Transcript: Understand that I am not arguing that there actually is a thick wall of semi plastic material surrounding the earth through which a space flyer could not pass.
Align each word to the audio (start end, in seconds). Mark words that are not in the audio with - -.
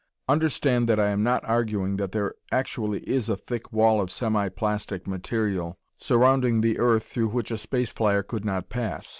Understand 0.27 0.89
that 0.89 0.99
I 0.99 1.11
am 1.11 1.21
not 1.21 1.45
arguing 1.45 1.97
that 1.97 2.11
there 2.11 2.33
actually 2.51 3.07
is 3.07 3.29
a 3.29 3.35
thick 3.35 3.71
wall 3.71 4.01
of 4.01 4.09
semi 4.11 4.49
plastic 4.49 5.05
material 5.05 5.77
surrounding 5.99 6.61
the 6.61 6.79
earth 6.79 7.03
through 7.03 7.27
which 7.27 7.51
a 7.51 7.55
space 7.59 7.91
flyer 7.93 8.23
could 8.23 8.43
not 8.43 8.67
pass. 8.67 9.09